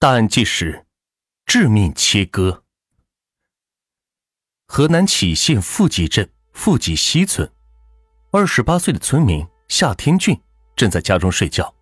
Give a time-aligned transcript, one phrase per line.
[0.00, 0.86] 大案纪实：
[1.44, 2.62] 致命切割。
[4.68, 7.50] 河南杞县富集镇富集西村，
[8.30, 10.40] 二十八岁的村民夏天俊
[10.76, 11.74] 正在家中睡觉。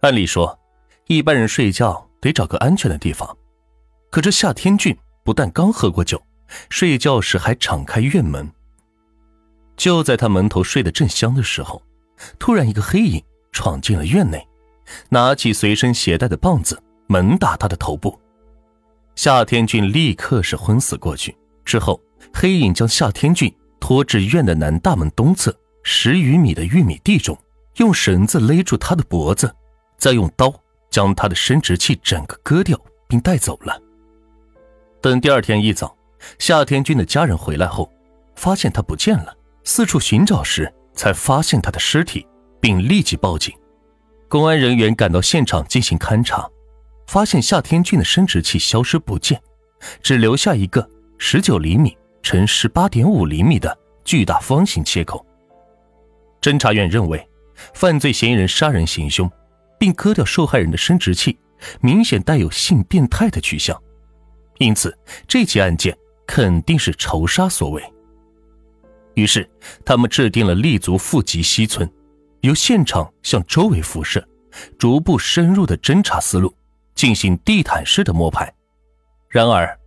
[0.00, 0.60] 按理说，
[1.06, 3.34] 一般人睡觉得找个安全的地方，
[4.10, 4.94] 可这夏天俊
[5.24, 6.22] 不但刚喝过酒，
[6.68, 8.52] 睡觉时还敞开院门。
[9.78, 11.82] 就在他门头睡得正香的时候，
[12.38, 14.46] 突然一个黑影闯进了院内，
[15.08, 18.18] 拿起随身携带的棒子，猛打他的头部。
[19.14, 21.36] 夏天俊立刻是昏死过去。
[21.64, 22.00] 之后，
[22.32, 27.38] 黑影将夏天俊拖至院的南大门东侧十余米的玉米地中，
[27.76, 29.54] 用绳子勒住他的脖子，
[29.96, 30.52] 再用刀
[30.90, 33.80] 将他的生殖器整个割掉，并带走了。
[35.00, 35.96] 等第二天一早，
[36.38, 37.90] 夏天俊的家人回来后，
[38.36, 39.34] 发现他不见了。
[39.64, 42.26] 四处寻找时，才发现他的尸体，
[42.60, 43.54] 并立即报警。
[44.28, 46.46] 公安人员赶到现场进行勘查，
[47.06, 49.40] 发现夏天俊的生殖器消失不见，
[50.02, 50.88] 只留下一个
[51.18, 55.24] 十九厘米乘十八点五厘米的巨大方形切口。
[56.40, 57.26] 侦查员认为，
[57.74, 59.30] 犯罪嫌疑人杀人行凶，
[59.78, 61.38] 并割掉受害人的生殖器，
[61.80, 63.80] 明显带有性变态的趋向，
[64.58, 67.82] 因此这起案件肯定是仇杀所为。
[69.14, 69.48] 于是，
[69.84, 71.88] 他们制定了立足富集西村，
[72.40, 74.26] 由现场向周围辐射，
[74.76, 76.52] 逐步深入的侦查思路，
[76.94, 78.52] 进行地毯式的摸排。
[79.28, 79.78] 然而，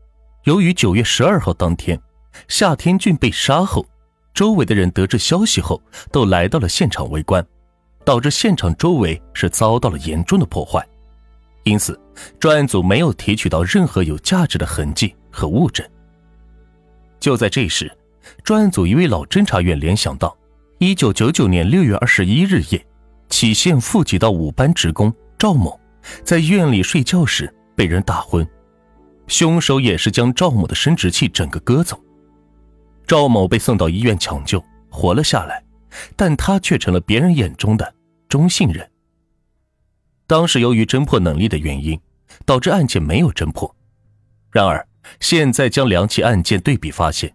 [0.44, 2.00] 由于九月十二号当天
[2.48, 3.86] 夏天俊被杀后，
[4.34, 7.46] 周围的人得知消息后都来到了现场围观，
[8.04, 10.86] 导致现场周围是遭到了严重的破坏，
[11.64, 12.00] 因此
[12.40, 15.88] 专案组没有提取到任何有价值的痕迹和物证。
[17.20, 17.92] 就在这时。
[18.44, 20.38] 专案组一位老侦查员联想到，
[20.80, 22.86] 一九九九年六月二十一日夜，
[23.30, 25.80] 杞县富集道五班职工赵某
[26.24, 28.48] 在院里睡觉时被人打昏，
[29.28, 32.00] 凶手也是将赵某的生殖器整个割走。
[33.06, 35.64] 赵某被送到医院抢救，活了下来，
[36.16, 37.94] 但他却成了别人眼中的
[38.28, 38.90] 中性人。
[40.26, 42.00] 当时由于侦破能力的原因，
[42.46, 43.74] 导致案件没有侦破。
[44.52, 44.86] 然而
[45.20, 47.34] 现在将两起案件对比发现。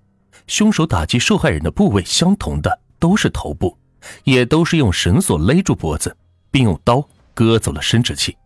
[0.49, 3.79] 凶手打击受害人的部位相同的都是头部，
[4.25, 6.15] 也都是用绳索勒住脖子，
[6.51, 8.37] 并用刀割走了生殖器。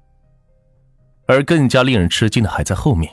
[1.27, 3.13] 而更加令人吃惊的还在后面。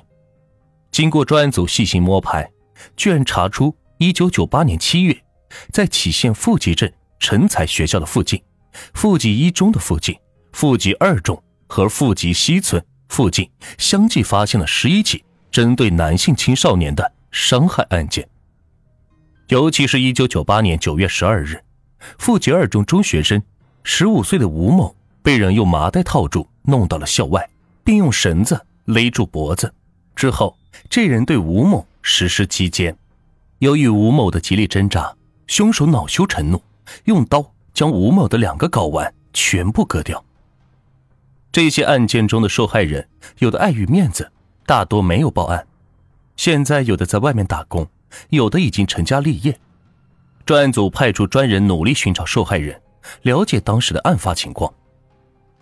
[0.92, 2.50] 经过专案组细心摸排，
[2.96, 5.24] 居然查出1998年7月，
[5.72, 8.42] 在杞县富集镇成才学校的附近、
[8.94, 10.16] 富集一中的附近、
[10.52, 18.28] 富集二中和富集西村附近，相继发现了十一起针对男性青少年的伤害案件。
[19.48, 21.64] 尤其是一九九八年九月十二日，
[22.18, 23.42] 富集二中中学生
[23.84, 27.48] 十五岁的吴某被人用麻袋套住，弄到了校外，
[27.84, 29.74] 并用绳子勒住脖子。
[30.16, 30.58] 之后，
[30.90, 32.96] 这人对吴某实施击奸。
[33.60, 35.16] 由于吴某的极力挣扎，
[35.48, 36.62] 凶手恼羞成怒，
[37.06, 40.24] 用刀将吴某的两个睾丸全部割掉。
[41.52, 43.08] 这些案件中的受害人，
[43.40, 44.32] 有的碍于面子，
[44.66, 45.66] 大多没有报案。
[46.36, 47.88] 现在有的在外面打工。
[48.30, 49.60] 有的已经成家立业，
[50.46, 52.80] 专案组派出专人努力寻找受害人，
[53.24, 54.72] 了解当时的案发情况。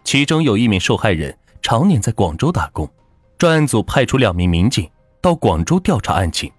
[0.03, 2.89] 其中有一名受害人常年在广州打工，
[3.37, 4.89] 专案组派出两名民警
[5.21, 6.51] 到广州调查案情。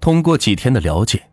[0.00, 1.28] 通过几天的了解，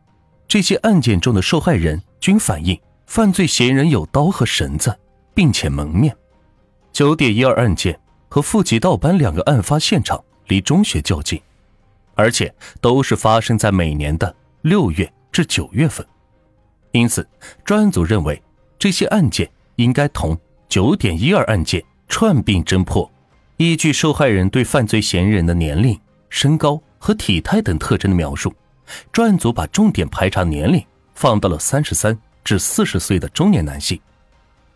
[0.48, 4.98] 这些案件中的受害人均反映犯罪嫌疑人有刀和绳子，
[5.34, 6.16] 并且蒙面。
[6.92, 11.42] 九点一二案件和富集道班两个案发现场离中学较近。
[12.18, 16.08] 而且都是发生在每年的六月至九月份，
[16.94, 17.28] 因此
[17.66, 18.42] 专案组认为
[18.80, 20.38] 这些案件应该同
[20.70, 23.10] 九点一二案件串并侦破。
[23.58, 25.98] 依据受害人对犯罪嫌疑人的年龄、
[26.30, 28.54] 身高和体态等特征的描述，
[29.12, 33.98] 专案组把重点排查年龄放到了三十三至四十岁的中年男性，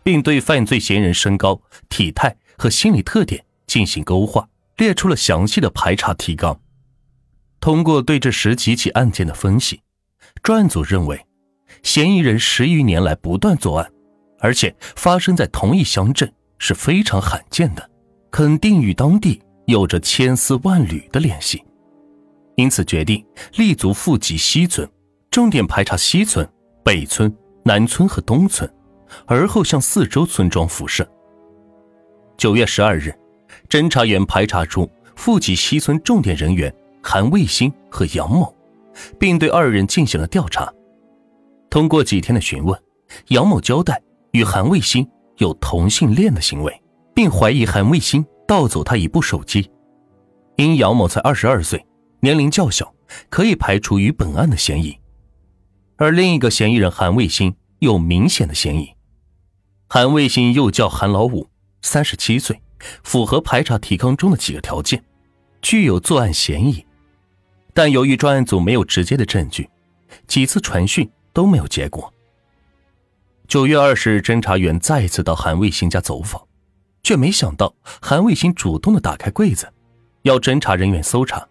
[0.02, 6.58] 并对犯罪嫌疑人身高、体态和心理特点进行勾画，列出了详细的排查提纲。
[7.60, 9.82] 通过对这十几起案件的分析，
[10.42, 11.26] 专案组认为，
[11.82, 13.92] 嫌疑人十余年来不断作案，
[14.38, 17.90] 而且发生在同一乡镇是非常罕见的，
[18.30, 21.64] 肯定与当地有着千丝万缕的联系，
[22.54, 23.26] 因此决定
[23.56, 24.88] 立足富集西村，
[25.28, 26.48] 重点排查西村、
[26.84, 27.34] 北村、
[27.64, 28.72] 南村和东村，
[29.26, 31.04] 而后向四周村庄辐射。
[32.36, 33.12] 九月十二日，
[33.68, 36.72] 侦查员排查出富集西村重点人员。
[37.02, 38.54] 韩卫星和杨某，
[39.18, 40.70] 并对二人进行了调查。
[41.70, 42.78] 通过几天的询问，
[43.28, 44.02] 杨某交代
[44.32, 45.08] 与韩卫星
[45.40, 46.82] 有同性恋的行为，
[47.14, 49.70] 并怀疑韩卫星盗走他一部手机。
[50.56, 51.84] 因杨某才二十二岁，
[52.20, 52.94] 年龄较小，
[53.30, 54.98] 可以排除与本案的嫌疑。
[55.96, 58.90] 而另一个嫌疑人韩卫星有明显的嫌疑。
[59.88, 61.48] 韩卫星又叫韩老五，
[61.80, 62.60] 三十七岁，
[63.02, 65.02] 符合排查提纲中的几个条件，
[65.62, 66.84] 具有作案嫌疑。
[67.72, 69.70] 但由于专案组没有直接的证据，
[70.26, 72.12] 几次传讯都没有结果。
[73.50, 76.40] 九月二十日，侦查员再次到韩卫星家走访，
[77.02, 79.68] 却没想到韩卫星主动的打开柜子，
[80.22, 81.48] 要侦查人员搜查。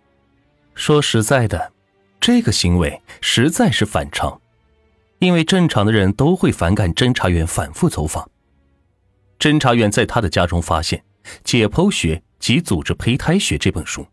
[0.73, 1.73] 说实在的。
[2.21, 4.39] 这个行为实在是反常，
[5.19, 8.29] 因为正常的人都会反感侦查员反复走访。
[9.37, 11.03] 侦查员在他的家中发现
[11.43, 14.07] 《解剖学及组织胚胎学》这本书，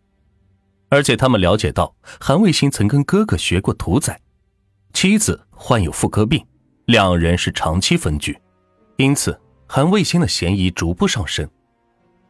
[0.89, 4.21] 而且他们了解到韩卫星曾跟哥哥学过屠宰，
[4.93, 6.45] 妻子患有妇科病，
[6.87, 8.39] 两人是长期分居，
[8.97, 9.37] 因此
[9.67, 11.49] 韩卫星的嫌疑逐步上升。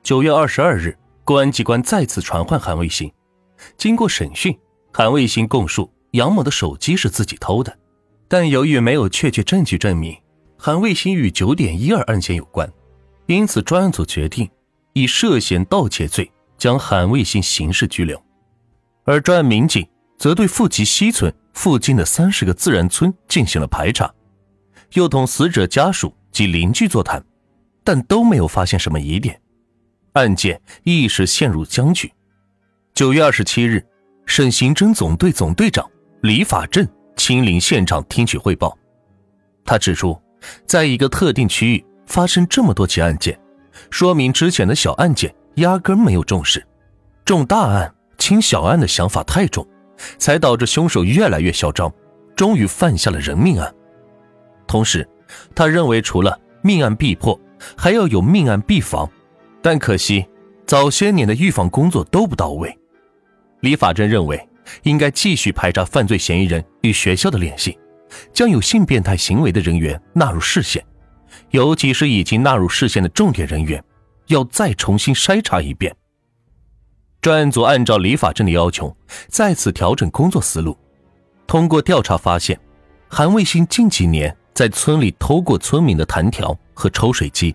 [0.03, 3.13] 九月二十二日，公安机关再次传唤韩卫星，
[3.77, 4.59] 经过审讯。
[4.95, 7.77] 韩卫星供述杨某的手机是自己偷的，
[8.29, 10.17] 但由于没有确切证据证明
[10.57, 12.67] 韩卫星与九点一二案件有关，
[13.27, 14.49] 因此专案组决定
[14.95, 18.19] 以涉嫌盗窃罪将韩卫星刑事拘留。
[19.05, 19.87] 而专案民警
[20.17, 24.11] 则对富集西村附近的三十个自然村进行了排查，
[24.99, 27.25] 又同死者家属及邻居座谈，
[27.85, 29.41] 但都没有发现什么疑点，
[30.13, 32.13] 案件一时陷入僵局。
[32.95, 33.85] 九月二十七日。
[34.29, 35.89] 省刑侦总队总队长
[36.23, 36.85] 李法正
[37.17, 38.77] 亲临现场听取汇报。
[39.65, 40.21] 他指出，
[40.67, 43.39] 在一个特定区域发生这么多起案件，
[43.89, 46.67] 说明之前的小案件压根没有重视，
[47.25, 49.65] 重大案轻小案的想法太重，
[50.19, 51.89] 才导致凶手越来越嚣张，
[52.35, 53.73] 终于犯下了人命案。
[54.67, 55.09] 同时，
[55.55, 57.39] 他认为除了命案必破，
[57.77, 59.09] 还要有命案必防，
[59.63, 60.27] 但可惜
[60.67, 62.77] 早些年的预防工作都不到位。
[63.61, 64.49] 李法正认为，
[64.83, 67.79] 应该继续排查犯罪嫌疑人与学校的联系，
[68.33, 70.85] 将有性变态行为的人员纳入视线，
[71.51, 73.83] 尤其是已经纳入视线的重点人员，
[74.27, 75.95] 要再重新筛查一遍。
[77.21, 78.95] 专案组按照李法正的要求，
[79.29, 80.77] 再次调整工作思路。
[81.47, 82.59] 通过调查发现，
[83.09, 87.55] 韩卫星近几年在村里偷过村民的弹条和抽水机，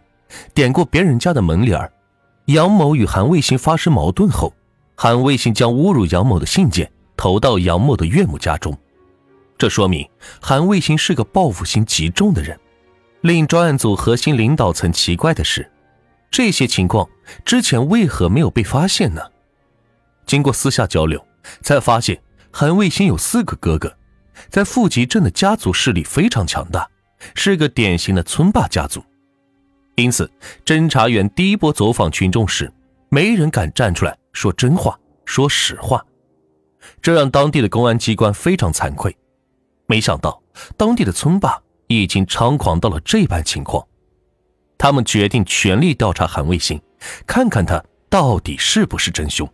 [0.53, 1.91] 点过别人家的门帘
[2.45, 4.53] 杨某与韩卫星发生矛盾后。
[4.95, 8.77] 韩卫星将侮辱杨某的信件投到杨某的岳母家中，
[9.57, 10.07] 这说明
[10.39, 12.55] 韩卫星是个报复心极重的人。
[13.21, 15.71] 令专案组核心领导层奇怪的是，
[16.29, 17.09] 这些情况
[17.43, 19.23] 之前为何没有被发现呢？
[20.27, 21.19] 经过私下交流，
[21.63, 22.21] 才发现
[22.51, 23.91] 韩卫星有四个哥哥，
[24.49, 26.89] 在富集镇的家族势力非常强大，
[27.35, 29.03] 是个典型的村霸家族。
[29.95, 30.29] 因此，
[30.65, 32.71] 侦查员第一波走访群众时，
[33.09, 34.17] 没人敢站出来。
[34.33, 36.05] 说真话，说实话，
[37.01, 39.15] 这让当地的公安机关非常惭愧。
[39.87, 40.41] 没想到
[40.77, 43.85] 当地的村霸已经猖狂到了这般情况，
[44.77, 46.81] 他们决定全力调查韩卫星，
[47.27, 49.45] 看看他到底是不是真凶。